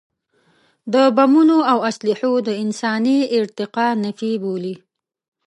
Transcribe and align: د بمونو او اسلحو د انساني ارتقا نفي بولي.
د 0.93 0.95
بمونو 1.15 1.57
او 1.71 1.77
اسلحو 1.89 2.31
د 2.47 2.49
انساني 2.63 3.19
ارتقا 3.39 3.87
نفي 4.03 4.31
بولي. 4.43 4.75